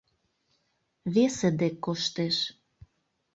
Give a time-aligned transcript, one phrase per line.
[1.13, 2.37] Весе дек коштеш...